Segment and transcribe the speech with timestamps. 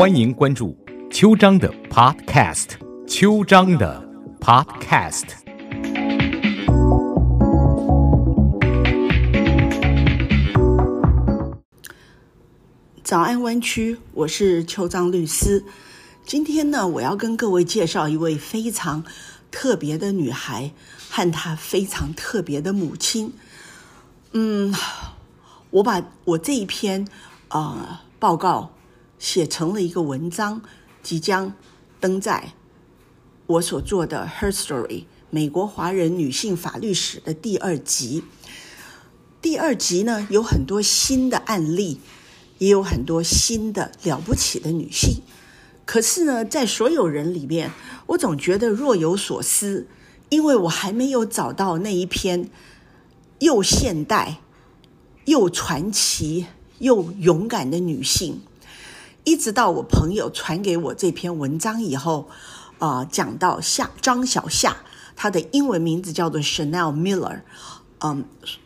[0.00, 0.74] 欢迎关注
[1.10, 2.68] 秋张的 Podcast，
[3.06, 4.02] 秋张的
[4.40, 5.24] Podcast。
[13.04, 15.66] 早安湾区，我是邱张律师。
[16.24, 19.04] 今天呢，我要跟各位介绍一位非常
[19.50, 20.72] 特别的女孩
[21.10, 23.34] 和她非常特别的母亲。
[24.32, 24.74] 嗯，
[25.68, 27.06] 我把我这一篇
[27.50, 28.70] 呃报告
[29.20, 30.62] 写成了一个文章，
[31.02, 31.52] 即将
[32.00, 32.54] 登在
[33.46, 34.86] 我所做的《Her Story》
[35.28, 38.24] 美国华人女性法律史的第二集。
[39.42, 42.00] 第二集呢，有很多新的案例，
[42.58, 45.20] 也有很多新的了不起的女性。
[45.84, 47.70] 可是呢，在所有人里面，
[48.06, 49.86] 我总觉得若有所思，
[50.30, 52.48] 因为我还没有找到那一篇
[53.40, 54.40] 又现代、
[55.26, 56.46] 又传奇、
[56.78, 58.40] 又勇敢的女性。
[59.30, 62.28] 一直到我朋友传给我这篇文章以后，
[62.80, 64.78] 啊，讲到夏张小夏，
[65.14, 67.42] 她的英文名字叫做 Chanel Miller，
[68.00, 68.24] 嗯，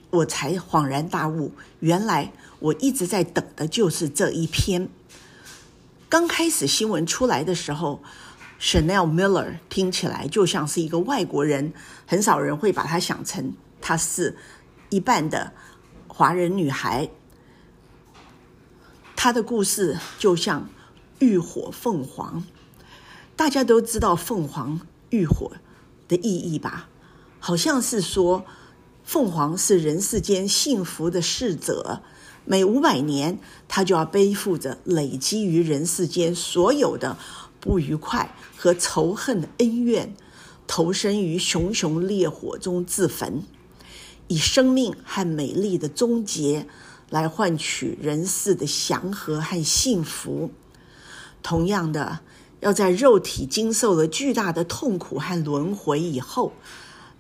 [0.09, 4.89] 我才恍然大悟，原来我一直在等的就是这一篇。
[6.09, 8.03] 刚开始新闻出来的时候
[8.59, 11.75] ，Chanel Miller 听起来就像是一个外国人，
[12.07, 14.35] 很少人会把她想成她是
[14.89, 15.53] 一半的
[16.09, 17.11] 华人女孩。
[19.25, 20.69] 他的故事就像
[21.19, 22.45] 浴火凤凰，
[23.35, 25.53] 大家都知道凤凰浴火
[26.07, 26.91] 的意义吧？
[27.39, 28.45] 好像是说
[29.03, 32.03] 凤凰是人世间幸福的逝者。
[32.45, 37.17] 每五百年，他就要背负着累积于人世间所有的
[37.61, 40.15] 不愉快和仇恨的恩怨，
[40.67, 43.43] 投身于熊熊烈火中自焚，
[44.29, 46.67] 以生命和美丽的终结
[47.15, 50.51] 来换取人世的祥和和幸福。
[51.45, 52.19] 同样的，
[52.59, 56.53] 要在肉体经受了巨大的痛苦和轮回以后，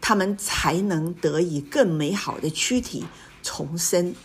[0.00, 3.04] 他们才能得以更美好的躯体
[3.40, 4.16] 重生。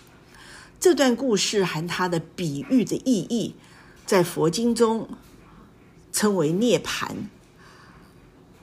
[0.79, 3.53] 这段故事含它的比喻的意义，
[4.07, 5.07] 在佛经中
[6.11, 7.11] 称为涅槃。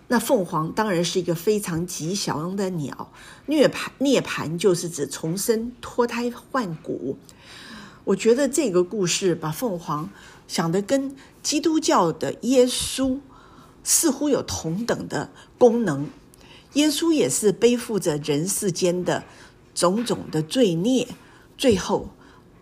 [0.08, 3.12] 那凤凰当然是一个非常吉祥的鸟，
[3.46, 7.18] 涅槃涅槃就是指重生、脱胎换骨。
[8.04, 10.08] 我觉得这个故事把凤凰
[10.46, 13.18] 想的跟基督教的耶稣
[13.82, 16.08] 似乎有同等的功能。
[16.74, 19.24] 耶稣也是背负着人世间的
[19.74, 21.08] 种种的罪孽。
[21.58, 22.10] 最后，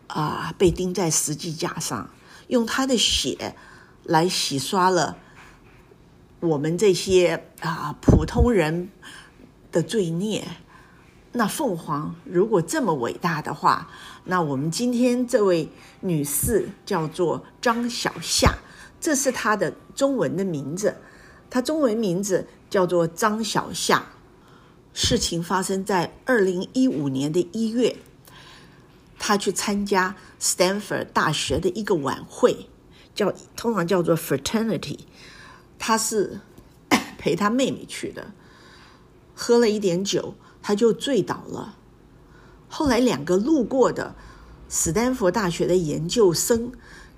[0.06, 2.08] 啊，被钉在十字架上，
[2.46, 3.54] 用他的血
[4.04, 5.18] 来洗刷了
[6.44, 8.90] 我们这些啊普通人
[9.72, 10.46] 的罪孽。
[11.32, 13.90] 那凤凰如果这么伟大的话，
[14.24, 15.68] 那我们今天这位
[16.00, 18.54] 女士叫做张小夏，
[19.00, 20.94] 这是她的中文的名字，
[21.50, 24.06] 她中文名字叫做张小夏。
[24.92, 27.96] 事情发生在二零一五年的一月。
[29.18, 32.68] 她去参加 Stanford 大学的一个晚会，
[33.14, 34.98] 叫通常叫做 fraternity。
[35.78, 36.40] 他是
[37.18, 38.32] 陪他妹妹去的，
[39.34, 41.76] 喝了一点酒，他就醉倒了。
[42.68, 44.14] 后来两个路过的
[44.68, 46.72] 斯坦福大学的研究生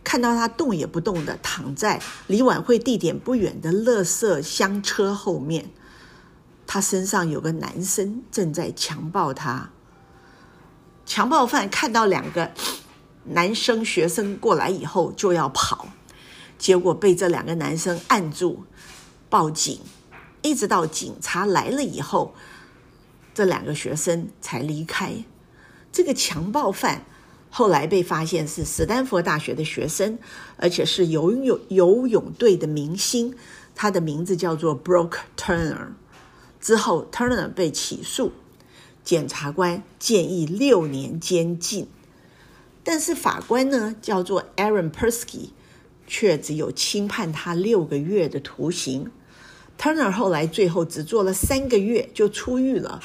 [0.05, 5.71] 看到他动也不动的躺在离晚会地点不远的垃圾箱车后面，
[6.67, 9.71] 他身上有个男生正在强暴他。
[11.05, 12.53] 强暴犯看到两个
[13.25, 15.89] 男生学生过来以后就要跑，
[16.59, 18.65] 结果被这两个男生按住，
[19.29, 19.81] 报警，
[20.43, 22.35] 一直到警察来了以后，
[23.35, 25.25] 这两个学生才离开。
[25.93, 27.05] 这个强暴犯
[27.51, 30.19] 后来被发现是斯坦福大学的学生，
[30.57, 33.35] 而且是游泳游泳队的明星，
[33.75, 35.89] 他的名字叫做 Brook Turner。
[36.61, 38.33] 之后，Turner 被起诉。
[39.05, 41.87] 检察官建议六年监禁，
[42.83, 45.51] 但是法官呢叫做 Aaron Persky，
[46.07, 49.11] 却只有轻判他六个月的徒刑。
[49.79, 53.03] Turner 后来最后只做了三个月就出狱了，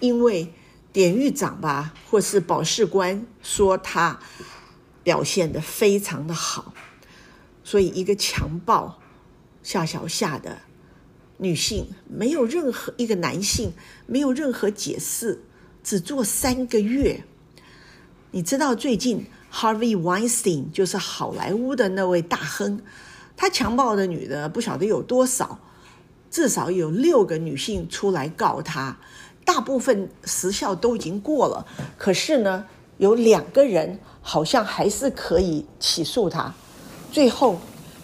[0.00, 0.52] 因为
[0.92, 4.20] 典狱长吧或是保释官说他
[5.02, 6.74] 表现的非常的好，
[7.64, 9.00] 所以一个强暴
[9.62, 10.58] 夏小夏的。
[11.38, 13.74] 女性没有任何一个男性
[14.06, 15.44] 没有任何解释，
[15.84, 17.24] 只做三个月。
[18.30, 22.80] 你知道最近 Harvey Weinstein 就是好莱坞的那位大亨，
[23.36, 25.58] 他强暴的女的不晓得有多少，
[26.30, 28.98] 至少有六个女性出来告他，
[29.44, 31.66] 大部分时效都已经过了，
[31.96, 32.66] 可是呢，
[32.98, 36.52] 有两个人好像还是可以起诉他，
[37.10, 37.58] 最后，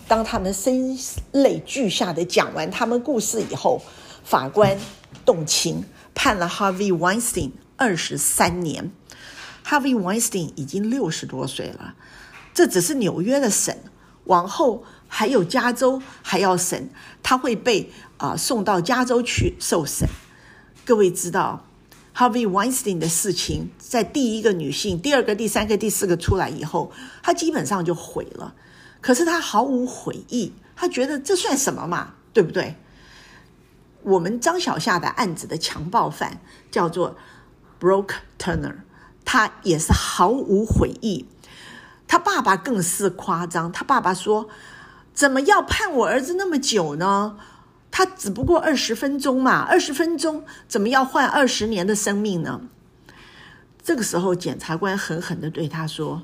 [0.09, 0.97] 当他们声
[1.33, 3.83] 泪俱下的讲完他们故事以后，
[4.25, 4.79] 法官
[5.25, 5.85] 动情
[6.15, 8.91] 判了 Harvey Weinstein 二十三年。
[9.65, 11.95] Harvey Weinstein 已经六十多岁了，
[12.53, 13.79] 这只是纽约的审，
[14.25, 16.91] 往后还有加州还要审，
[17.23, 20.09] 他会被啊送到加州去受审。
[20.85, 21.65] 各位知道
[22.15, 26.93] ，Harvey Weinstein 的事情，在第一个女性、第二个、第三个、第四个出来以后，
[27.23, 28.55] 他基本上就毁了。
[29.01, 32.15] 可是他毫无悔意，他觉得这算什么嘛？
[32.33, 32.77] 对不对？
[34.03, 37.17] 我们张小夏的案子的强暴犯叫做
[37.81, 38.75] Broke Turner。
[39.25, 41.27] 他也是毫无悔意，
[42.07, 43.73] 他爸爸更是夸张。
[43.73, 44.49] 他爸爸说
[45.15, 47.39] ：“怎么要判我儿子那么久呢？
[47.91, 52.63] 他只不过二十分钟嘛，二十分钟怎么要换二十年的生命呢？”
[53.83, 56.23] 这个时候，检察官狠狠的对他说：“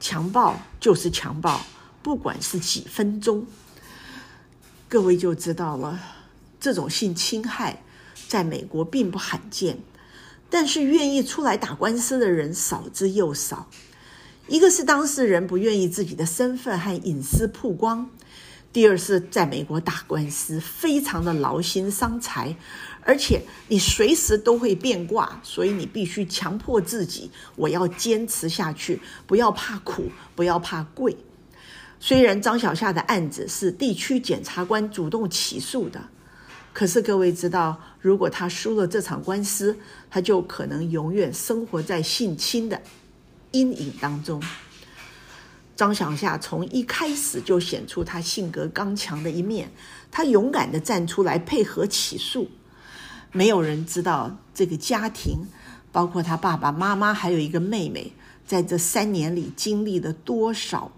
[0.00, 1.60] 强暴就是强暴，
[2.02, 3.46] 不管是几分钟。”
[4.88, 6.00] 各位就知道了，
[6.60, 7.82] 这种性侵害
[8.28, 9.78] 在美国并不罕见。
[10.54, 13.68] 但是愿意出来打官司的人少之又少，
[14.46, 18.08] 一个是当事人不愿意自己的身份和隐私曝光，
[18.72, 22.56] 第二是在美国打官司非常的劳心伤财，
[23.02, 30.04] 而且你随时都会变卦，所以你必须强迫自己，我要坚持下去，不要怕苦，
[30.36, 31.16] 不要怕贵。
[31.98, 36.00] 虽然张小夏的案子是地区检察官主动起诉的。
[36.72, 39.78] 可是各位知道，如果他输了这场官司，
[40.10, 42.82] 他就可能永远生活在性侵的
[43.52, 44.42] 阴影当中。
[45.74, 49.70] 张小夏从一开始就显出他性格刚强的一面，
[50.10, 52.50] 他勇敢地站出来配合起诉。
[53.32, 55.38] 没有人知道这个家庭，
[55.90, 58.12] 包括他爸爸妈妈还有一个妹妹，
[58.44, 60.92] 在这三年里经历了多少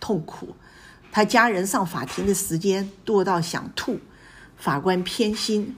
[0.00, 0.56] 痛苦。
[1.12, 4.00] 他家人上法庭的时间多到想吐。
[4.56, 5.76] 法官偏心，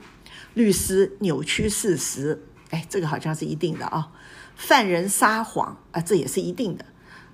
[0.53, 4.11] 律师扭曲事实，哎，这个好像是一定的啊。
[4.55, 6.85] 犯人撒谎啊，这也是一定的。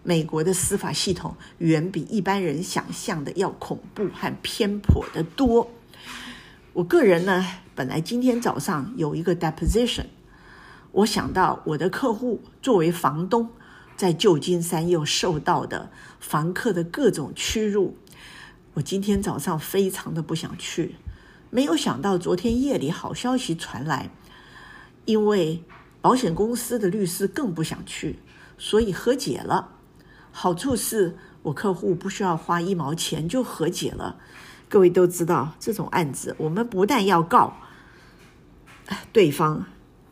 [0.04, 5.72] 美国的司法系统远比一般人想象的要恐怖和偏颇的多。
[6.74, 10.06] 我个人呢，本来今天早上有一个 deposition，
[10.92, 13.50] 我想到我的客户作为房东，
[13.98, 15.90] 在旧金山又受到的
[16.20, 17.98] 房客的各种屈辱，
[18.76, 20.96] 我今天早上非常的不想去。
[21.56, 24.10] 没有想到昨天夜里好消息传来，
[25.06, 25.64] 因为
[26.02, 28.20] 保险公司的律师更不想去，
[28.58, 29.70] 所以和解了。
[30.34, 34.18] 好处是我客户不需要花一毛钱就和解了。
[34.68, 37.54] 各位都知道，这种案子我们不但要告
[39.14, 39.66] 对方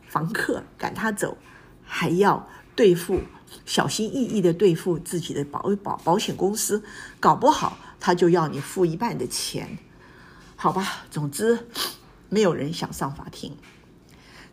[0.08, 1.36] 房客赶他走，
[1.84, 3.20] 还要对付
[3.66, 6.82] 小心翼翼的对付自己的保保保险公司，
[7.20, 9.76] 搞不好他就要你付一半的钱。
[10.64, 11.66] 好吧，总之，
[12.30, 13.54] 没有人想上法庭。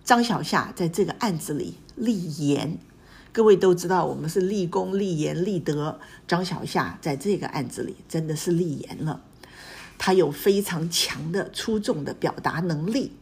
[0.03, 2.77] 张小夏在这个案子里立言，
[3.31, 6.01] 各位都知道，我们是立功、立言、立德。
[6.27, 9.23] 张小夏在这个案子里真的是立言了，
[9.97, 13.13] 他有非常强的、出众的表达能力，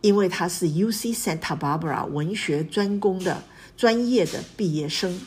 [0.00, 3.44] 因为他是 U C Santa Barbara 文学专攻的
[3.76, 5.20] 专业的毕业生，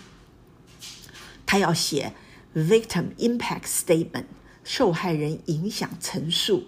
[1.46, 2.12] 他要写
[2.54, 4.25] Victim Impact Statement。
[4.66, 6.64] 受害人影响陈述，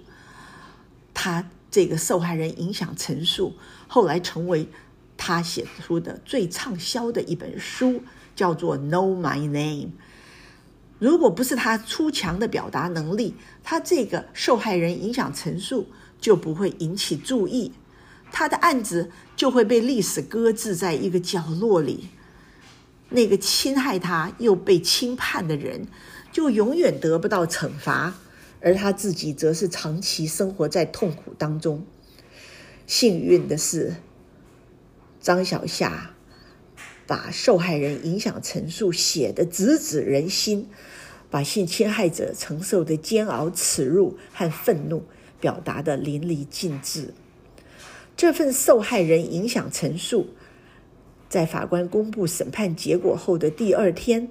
[1.14, 3.56] 他这个受害人影响陈述
[3.88, 4.70] 后来成为
[5.18, 8.04] 他写出的最畅销的一本书，
[8.36, 9.88] 叫做《Know My Name》。
[11.00, 15.88] 如果不是他出强的表达能力，他这个受害人影响陈述
[16.22, 17.72] 就不会引起注意，
[18.32, 22.10] 他的案子就会被历史搁置在一个角落里。
[23.10, 25.88] 那个侵害他又被轻判的人。
[26.38, 28.14] 就永远得不到惩罚，
[28.62, 31.84] 而他自己则是长期生活在痛苦当中。
[32.86, 33.96] 幸运的是，
[35.20, 36.12] 张小夏
[37.08, 40.70] 把受害人影响陈述写得直指人心，
[41.32, 45.06] 把性侵害者承受的煎熬、耻辱和愤怒
[45.42, 47.16] 表达得淋漓尽致。
[48.16, 50.28] 这份受害人影响陈述，
[51.28, 54.30] 在法官公布审判结果后的第二天。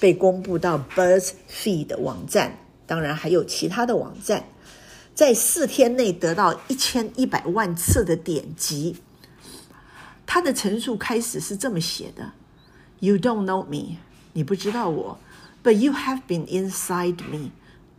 [0.00, 4.46] 被公布到 BuzzFeed 网站，当然还有其他的网站，
[5.14, 8.96] 在四天内得到一千一百万次的点击。
[10.26, 12.32] 他的陈述开始是这么写的
[13.00, 13.98] ：“You don't know me，
[14.32, 15.18] 你不知道我
[15.62, 17.50] ，but you have been inside me，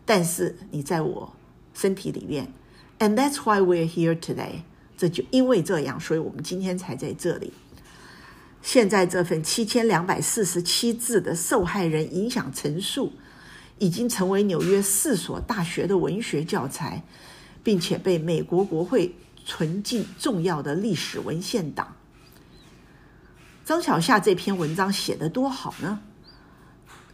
[0.06, 1.34] 但是你在我
[1.74, 2.52] 身体里面
[3.00, 4.64] ，and that's why we're here today。
[4.98, 7.54] 这就因为这样，所以我们今天才在这里。”
[8.62, 13.12] 现在这份七千两百四十七字的受害人影响陈述，
[13.80, 17.04] 已经成为纽约四所大学的文学教材，
[17.64, 21.96] 并且被美国国会存进重要的历史文献档。
[23.66, 26.00] 张小夏这篇文章写得多好呢？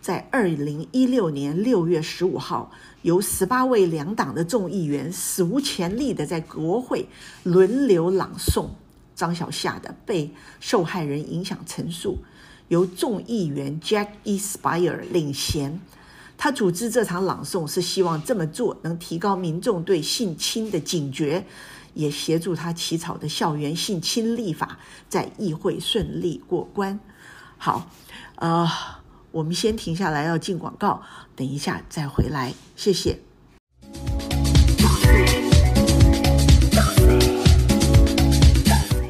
[0.01, 7.08] 在二零一六年六月十五号，由十八位两党的众议员史无前例的在国会
[7.44, 8.70] 轮流朗诵
[9.17, 10.31] 张小夏的被
[10.62, 12.19] 受害人影响陈述，
[12.67, 14.39] 由众议员 Jack E.
[14.39, 15.81] Spire 领衔。
[16.38, 21.47] 他组织这场朗诵是希望这么做能提高民众对性侵的警觉，
[21.95, 24.77] 也协助他起草的校园性侵立法
[25.09, 27.00] 在议会顺利过关。
[27.57, 27.89] 好，
[28.36, 28.69] 呃，
[29.31, 31.01] 我们先停下来要进广告，
[31.36, 33.17] 等一下再回来，谢谢。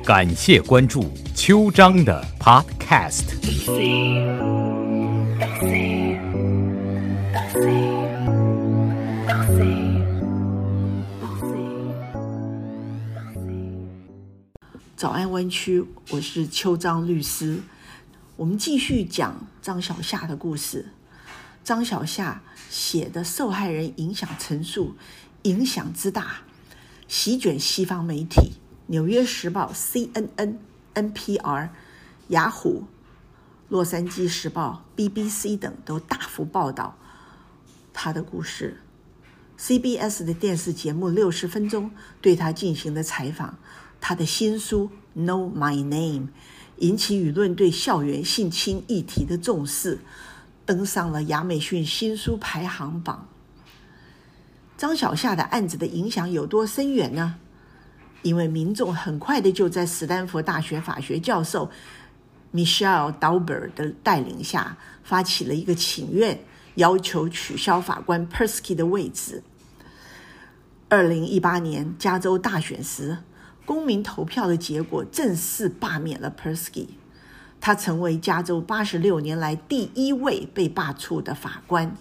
[0.07, 3.25] 感谢关注秋章的 Podcast。
[14.95, 17.59] 早安湾区，我是邱章律师。
[18.37, 20.87] 我们继续讲张小夏的故事。
[21.65, 24.95] 张小夏写的受害人影响陈述，
[25.41, 26.37] 影响之大，
[27.09, 28.53] 席卷西方媒体，
[28.87, 30.55] 《纽约时报》、CNN、
[30.93, 31.69] NPR、
[32.29, 32.83] 雅虎、
[33.69, 36.97] 洛杉矶时报、BBC 等都大幅报道
[37.93, 38.81] 他的故事。
[39.59, 41.89] CBS 的电视节目《六十分钟》
[42.21, 43.57] 对他进行了采访。
[43.99, 44.89] 他的新书
[45.19, 46.27] 《Know My Name》
[46.77, 49.99] 引起舆论对校园性侵议题的重视，
[50.65, 53.27] 登上了亚美逊新书排行榜。
[54.77, 57.39] 张小夏的案子的影响有多深远呢？
[58.27, 61.71] 因为民众很快的就在斯坦福大学法学教授
[62.53, 66.37] Michelle Dauber 的带领下，发起了一个请愿，
[66.75, 69.41] 要求取消法官 Persky 的位置。
[70.89, 73.19] 二零一八年加州大选时。
[73.65, 76.87] 公民投票的结果正式罢免了 Persky，
[77.59, 81.93] 他成为加州八十六年来第一位被罢黜的法官。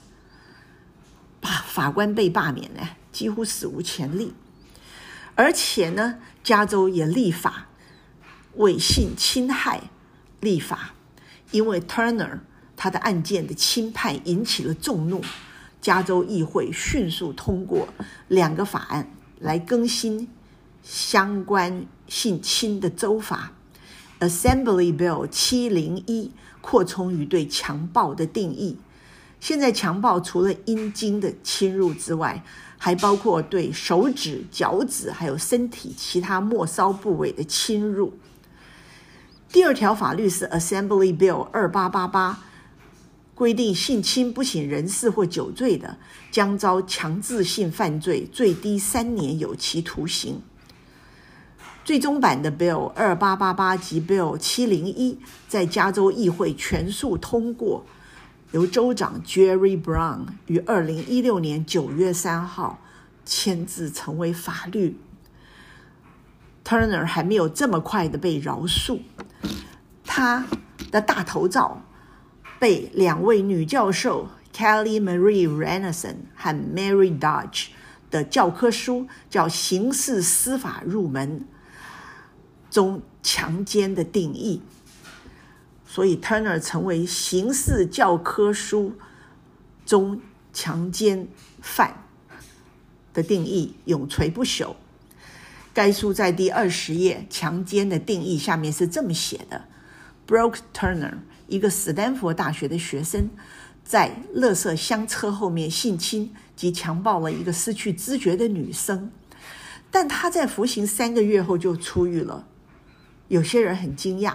[1.40, 4.32] 罢法官被罢免呢，几乎史无前例。
[5.36, 7.68] 而且呢，加州也立法
[8.56, 9.82] 为性侵害
[10.40, 10.94] 立法，
[11.52, 12.40] 因为 Turner
[12.76, 15.22] 他的案件的轻判引起了众怒，
[15.80, 17.86] 加州议会迅速通过
[18.26, 20.28] 两个法案来更新。
[20.88, 23.50] 相关性侵的州法
[24.20, 28.78] ，Assembly Bill 七零一扩充于对强暴的定义。
[29.40, 32.44] 现在强暴除了阴茎的侵入之外，
[32.78, 38.14] 还包括对手指、脚趾还有身体其他末梢部位的侵入。
[39.52, 42.40] 第二条法律是 Assembly Bill 二八八八，
[43.34, 45.96] 规定性侵不省人事或酒醉的，
[46.30, 50.42] 将遭强制性犯罪，最低三年有期徒刑。
[51.84, 57.86] 最终版的 Bill 二八八八及 Bill 七零一在加州议会全数通过，
[58.52, 62.80] 由州长 Jerry Brown 于二零一六年九月三号
[63.24, 64.96] 签字成为法律。
[66.64, 69.00] Turner 还没有这么快的被饶恕，
[70.04, 70.46] 他
[70.90, 71.82] 的大头照
[72.58, 77.68] 被两位女教授 Kelly Marie Ranson 和 Mary Dodge
[78.10, 81.40] 的教科书叫《刑事司法入门》。
[82.68, 84.60] 中强奸的定义，
[85.96, 88.92] 所以 Turner 成为刑事教科书
[89.86, 90.20] 中
[90.52, 91.26] 强奸
[91.62, 92.04] 犯
[93.14, 94.74] 的定义永垂不朽。
[95.72, 99.64] 该书在第二十页强奸的定义下面是这么写的
[100.28, 101.14] ：Broke Turner，
[101.46, 103.30] 一个斯坦福大学的学生，
[103.82, 109.10] 在垃圾箱车后面性侵及强暴了一个失去知觉的女生，
[109.90, 112.46] 但他在服刑三个月后就出狱了。
[113.28, 114.34] 有些人很惊讶，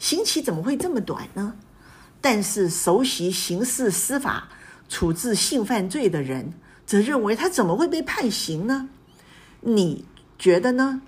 [0.00, 1.54] 刑期怎么会这么短呢？
[2.22, 4.48] 但是熟悉刑事司法
[4.88, 6.54] 处置性犯罪的人
[6.84, 8.88] 则认为他怎么会被判刑呢？
[9.60, 10.06] 你
[10.38, 11.02] 觉得呢？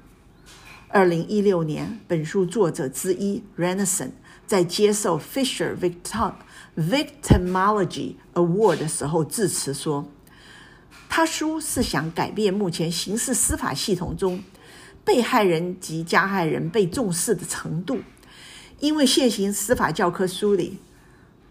[0.88, 4.10] 二零一六年，本书作者之一 Ranson
[4.46, 5.74] 在接受 Fisher
[6.76, 10.06] Victimology Award 的时候致辞说，
[11.08, 14.44] 他书是想改变目前刑事司法系统中。
[15.04, 17.98] 被害人及加害人被重视的程度，
[18.82, 20.76] 因为现行司法教科书里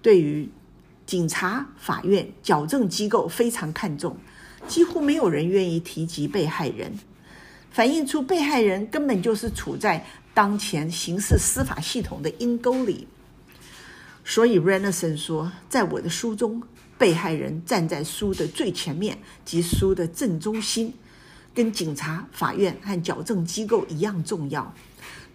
[0.02, 0.50] 对于
[1.06, 4.18] 警察、法院、矫正机构非常看重，
[4.68, 6.92] 几乎没有人愿意提及被害人，
[7.72, 13.08] 反映出被害人根本就是处在当前刑事司法系统的阴沟里。
[14.26, 16.62] 所以 r e n e s s o n 说，在我的书中，
[16.98, 20.94] 被害人站在书的最前面及书的正中心，
[21.56, 24.74] 跟警察、法院和矫正机构一样重要。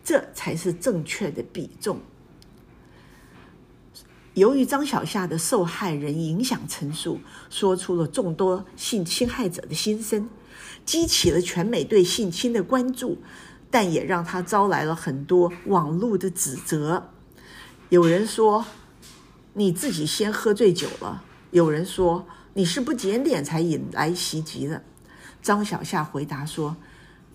[0.06, 1.98] 这才是正确的比重。
[4.34, 7.18] 由于张小夏的受害人影响陈述，
[7.50, 10.28] 说出了众多性侵害者的心声，
[10.84, 13.18] 激起了全美对性侵的关注，
[13.68, 17.10] 但也让他招来了很多网络的指责。
[17.88, 18.64] 有人说
[19.54, 24.84] ：“你自己先喝醉酒了。”有人说：“你是不检点才引来袭击的。”
[25.42, 26.76] 张小夏回答说：“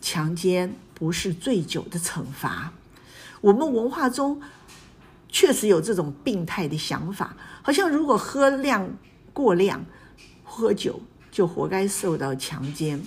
[0.02, 2.74] 强奸。”不是醉酒的惩罚。
[3.42, 4.40] 我们文化中
[5.30, 9.00] 确实有这种病态的想法，好像如果喝量
[9.34, 9.84] 过量，
[10.44, 13.02] 喝酒就活该受到强奸。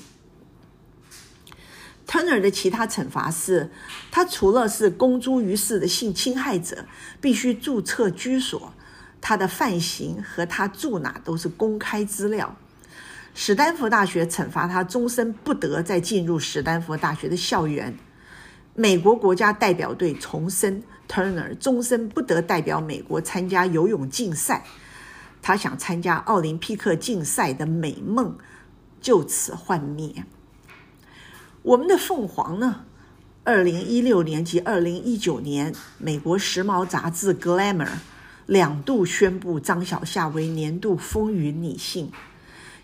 [2.04, 3.70] Turner 的其他惩罚是，
[4.10, 6.86] 他除了是公诸于世的性侵害者，
[7.20, 8.74] 必须注册居所，
[9.20, 12.56] 他的犯行和他住哪都是公开资料。
[13.36, 17.98] 史丹福大学惩罚他终身不得再进入史丹福大学的校园。
[18.76, 24.64] 美国国家代表队重申，Turner 终身不得代表美国参加游泳竞赛。
[25.42, 28.38] 他想参加奥林匹克竞赛的美梦
[29.00, 30.24] 就此幻灭。
[31.62, 32.84] 我们的凤凰呢？
[33.42, 37.86] 二零一六年及二零一九年，美国时髦杂志《Glamour》
[38.46, 42.12] 两度宣布张小夏为年度风云女性。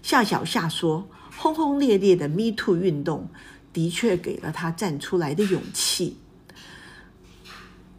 [0.02, 3.28] 夏小夏说：“轰轰烈烈的 Me Too 运动
[3.72, 6.16] 的确给了他站出来的勇气。”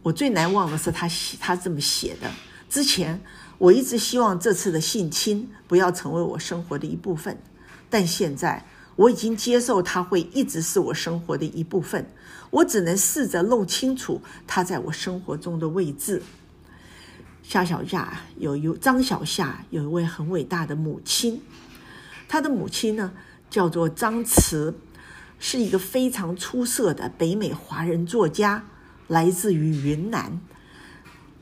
[0.02, 2.30] 我最难忘的是他写他这么写的
[2.68, 3.20] ：“之前
[3.58, 7.40] 我一直希望这次的性侵不要成为我生活的一部分，
[7.88, 8.66] 但现在
[8.96, 12.04] 我已经接受它会一直是我生活的一部分。
[12.50, 16.20] 我只能试着弄清楚它在我生活中的位置。”
[17.44, 21.40] 夏小夏有有张小夏有一位很伟大的母亲。
[22.32, 23.12] 他的母亲呢，
[23.50, 24.74] 叫做张慈，
[25.38, 28.64] 是一个非常出色的北美华人作家，
[29.06, 30.40] 来自于云南。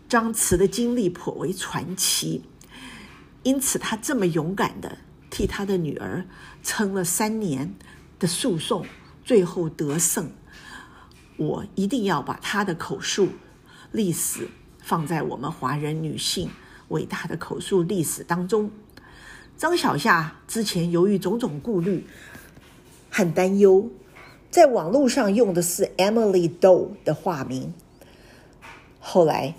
[0.09, 2.42] 张慈的经历颇为传奇，
[3.44, 4.98] 因此他这么勇敢的
[5.31, 6.26] 替他的女儿
[6.64, 7.72] 撑了三年
[8.18, 8.85] 的诉讼，
[9.24, 10.33] 最后得胜。
[11.37, 13.29] 我一定要把他的口述
[13.92, 14.48] 历史
[14.81, 16.50] 放在我们华人女性
[16.88, 18.72] 伟大的口述历史当中。
[19.61, 22.07] 张小夏之前由于种种顾虑
[23.11, 23.90] 和担忧，
[24.51, 27.75] 在网络上用的是 Emily Doe 的化名。
[29.01, 29.55] 后来，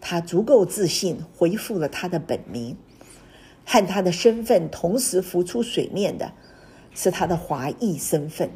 [0.00, 2.76] 他足够自信，回复了他的本名。
[3.66, 6.32] 和他的身份同时浮出水面的
[6.94, 8.52] 是他的华裔身份。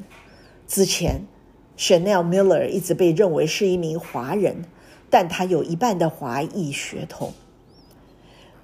[0.69, 1.23] 之前
[1.77, 4.65] ，Chanel Miller 一直被认为是一名华人，
[5.11, 7.33] 但他有一半的华裔血统。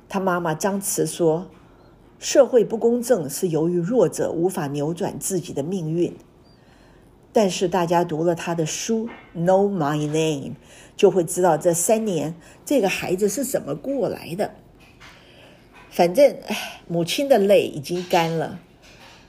[0.09, 1.49] 他妈妈张慈说。
[2.21, 6.15] 社会不公正是由于弱者无法扭转自己的命运，
[7.33, 10.51] 但是大家读了他的书《Know My Name》，
[10.99, 12.35] 就会知道这三年
[12.67, 14.51] 这个孩子是怎么过来的。
[15.89, 16.37] 反正，
[16.87, 18.61] 母亲的泪已经干了，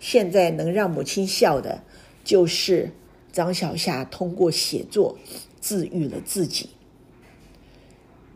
[0.02, 1.84] 现在能让母亲笑的，
[2.26, 2.92] 就是
[3.32, 5.18] 张小夏通过写作
[5.62, 6.72] 治愈了自己。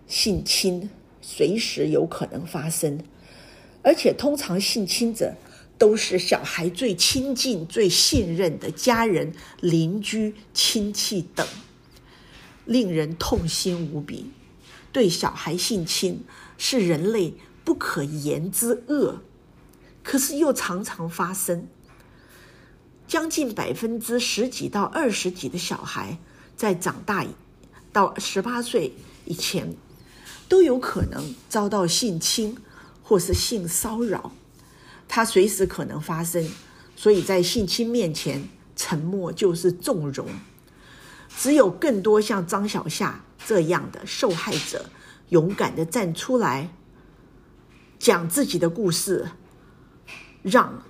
[0.08, 0.90] 性侵
[1.22, 3.02] 随时有可能发生。
[3.86, 5.36] 而且，通常性侵者
[5.78, 11.46] 都是小孩最亲近、最信任的家人、邻居、亲戚等，
[12.66, 14.32] 令人痛心无比。
[14.92, 16.24] 对小孩性侵
[16.58, 19.22] 是人类不可言之恶，
[20.02, 21.68] 可是又常常发生。
[23.08, 26.18] 将近百分之十几到二十几的小孩，
[26.58, 27.24] 在长大
[27.94, 28.94] 到十八岁
[29.26, 29.76] 以前，
[30.50, 32.58] 都有可能遭到性侵。
[33.08, 34.32] 或是性骚扰，
[35.08, 36.44] 它随时可能发生，
[36.96, 40.28] 所以在性侵面前，沉默就是纵容。
[41.38, 44.90] 只有更多像张小夏这样的受害者，
[45.30, 46.72] 勇敢的站出来，
[48.00, 49.30] 讲自己的故事，
[50.42, 50.82] 让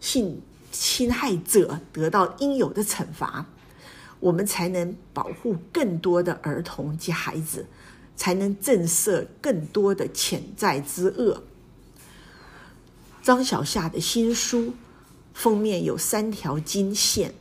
[0.00, 3.46] 性侵害者得到应有的惩罚，
[4.18, 7.66] 我们才能保护更多的儿童及孩子。
[8.18, 11.44] 才能震慑更多的潜在之恶。
[13.22, 14.74] 张小夏的新书
[15.32, 17.32] 封面有三条金线，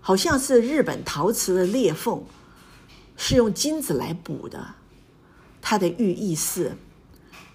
[0.00, 2.22] 好像是日本陶瓷的裂缝，
[3.16, 4.76] 是用金子来补的。
[5.60, 6.76] 它的寓意是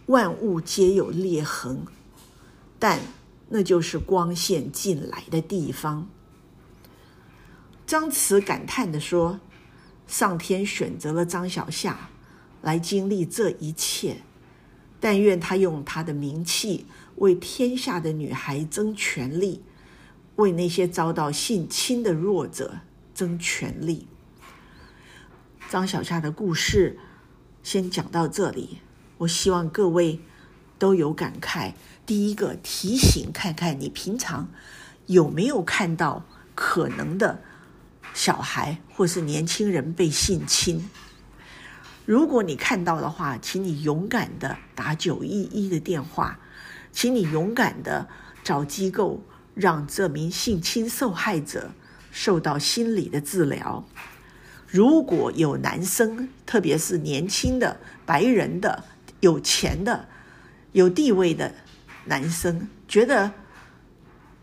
[0.07, 1.85] 万物皆有裂痕，
[2.77, 2.99] 但
[3.47, 6.09] 那就是光线进来的地方。
[7.87, 9.39] 张慈感叹的说。
[10.09, 12.09] 上天选择了张小夏
[12.63, 14.17] 来经历这一切，
[14.99, 19.61] 但愿他用他的名气为天下的女孩争权利，
[20.37, 22.79] 为那些遭到性侵的弱者
[23.13, 24.07] 争权利。
[25.69, 26.97] 张小夏的故事
[27.61, 28.79] 先讲到这里，
[29.19, 30.19] 我希望各位
[30.79, 31.73] 都有感慨。
[32.07, 34.49] 第一个提醒，看看你平常
[35.05, 37.43] 有没有看到可能的
[38.13, 40.89] 小孩或是年轻人被性侵。
[42.05, 46.39] 如果你看到的话，请你勇敢的打九一一的电话，
[46.91, 48.07] 请你勇敢的
[48.43, 51.71] 找机构，让这名性侵受害者
[52.11, 53.85] 受到心理的治疗。
[54.67, 58.83] 如果有男生，特别是年轻的白人的、
[59.19, 60.07] 有钱的、
[60.71, 61.53] 有地位的
[62.05, 63.31] 男生，觉得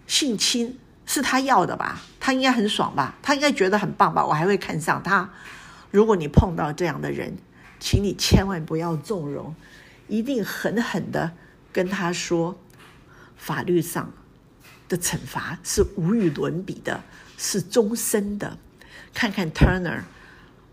[0.06, 2.00] 性侵是他要的吧？
[2.26, 3.14] 他应该很爽吧？
[3.22, 4.26] 他应该觉得很棒吧？
[4.26, 5.30] 我还会看上他。
[5.92, 7.36] 如果你碰到这样的人，
[7.78, 9.54] 请你千万不要纵容，
[10.08, 11.30] 一定狠狠的
[11.72, 12.58] 跟他说，
[13.36, 14.12] 法律上
[14.88, 17.00] 的惩罚是无与伦比的，
[17.38, 18.58] 是终身的。
[19.14, 20.00] 看看 Turner，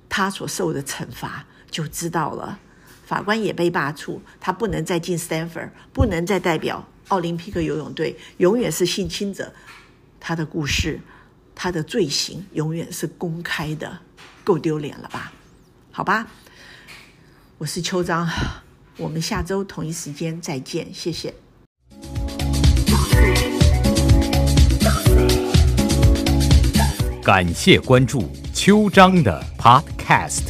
[0.09, 2.57] 他所受的惩罚就知道了。
[3.05, 9.53] 法官也被罢黜，他不能再进 Stanford，不能再代表奥林匹克游泳队，永远是性侵者。
[10.19, 10.99] 他的故事，
[11.55, 13.99] 他的罪行永远是公开的，
[14.43, 15.31] 够丢脸了吧？
[15.91, 16.27] 好吧。
[17.59, 18.27] 我是邱章，
[18.97, 21.33] 我们下周同一时间再见，谢谢。
[27.23, 30.41] 感谢关注邱章的 Podcast。